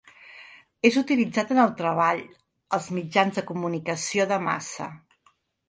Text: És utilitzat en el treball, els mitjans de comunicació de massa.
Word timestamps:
És 0.89 0.95
utilitzat 1.01 1.51
en 1.57 1.61
el 1.65 1.75
treball, 1.83 2.23
els 2.79 2.89
mitjans 2.97 3.39
de 3.41 3.47
comunicació 3.53 4.29
de 4.35 4.43
massa. 4.51 4.93